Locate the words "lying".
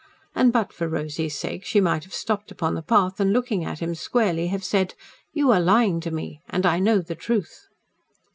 5.61-5.99